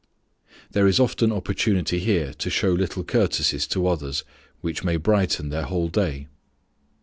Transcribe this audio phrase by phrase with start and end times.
[0.71, 4.23] There is often opportunity here to show little courtesies to others
[4.61, 6.25] which may brighten their whole day.